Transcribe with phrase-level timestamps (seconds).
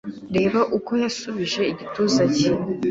[0.35, 2.49] Reba uko yasubije igituza cye